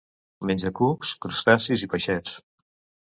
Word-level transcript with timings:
Menja 0.51 0.71
cucs, 0.79 1.11
crustacis 1.25 1.85
i 1.89 1.91
peixets. 1.93 2.37